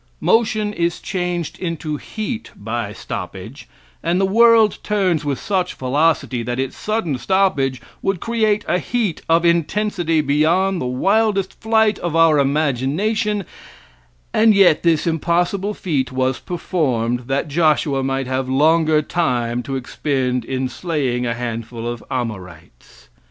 Motion 0.19 0.73
is 0.73 0.99
changed 0.99 1.59
into 1.59 1.97
heat 1.97 2.49
by 2.55 2.91
stoppage, 2.91 3.69
and 4.01 4.19
the 4.19 4.25
world 4.25 4.79
turns 4.81 5.23
with 5.23 5.37
such 5.39 5.75
velocity 5.75 6.41
that 6.41 6.57
its 6.59 6.75
sudden 6.75 7.19
stoppage 7.19 7.79
would 8.01 8.19
create 8.19 8.65
a 8.67 8.79
heat 8.79 9.21
of 9.29 9.45
intensity 9.45 10.19
beyond 10.19 10.81
the 10.81 10.87
wildest 10.87 11.61
flight 11.61 11.99
of 11.99 12.15
our 12.15 12.39
imagination, 12.39 13.45
and 14.33 14.55
yet 14.55 14.81
this 14.81 15.05
impossible 15.05 15.75
feat 15.75 16.11
was 16.11 16.39
performed 16.39 17.25
that 17.27 17.47
Joshua 17.47 18.01
might 18.01 18.25
have 18.25 18.49
longer 18.49 19.03
time 19.03 19.61
to 19.61 19.75
expend 19.75 20.43
in 20.43 20.67
slaying 20.67 21.27
a 21.27 21.35
handful 21.35 21.87
of 21.87 22.03
Amorites. 22.09 23.07